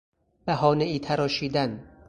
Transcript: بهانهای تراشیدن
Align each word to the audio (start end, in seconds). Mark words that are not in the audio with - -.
بهانهای 0.45 0.99
تراشیدن 0.99 1.83